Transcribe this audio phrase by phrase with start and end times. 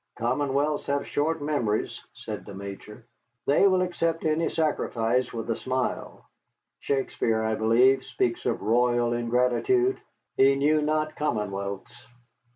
[0.17, 3.05] "Commonwealths have short memories," said the Major;
[3.45, 6.27] "they will accept any sacrifice with a smile.
[6.79, 10.01] Shakespeare, I believe, speaks of royal ingratitude
[10.37, 12.07] he knew not commonwealths.